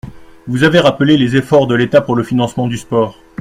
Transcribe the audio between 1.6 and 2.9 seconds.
de l’État pour le financement du